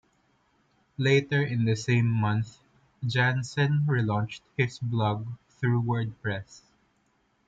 Later 0.97 1.43
in 1.43 1.65
the 1.65 1.75
same 1.75 2.07
month, 2.07 2.57
Jansen 3.05 3.83
re-launched 3.85 4.41
his 4.57 4.79
blog 4.79 5.27
through 5.59 5.83
WordPress. 5.83 6.61